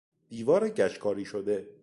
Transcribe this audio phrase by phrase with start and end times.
[0.29, 1.57] دیوار گچ کاری شده